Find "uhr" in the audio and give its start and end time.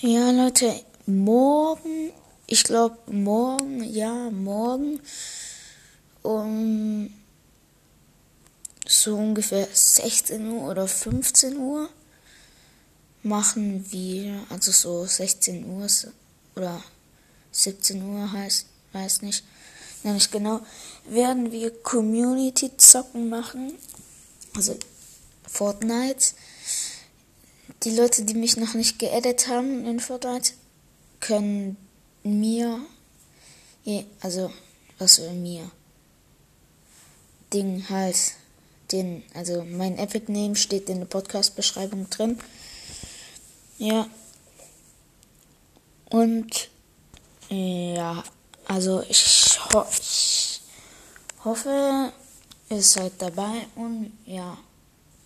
10.50-10.70, 11.56-11.88, 15.66-15.86, 18.02-18.32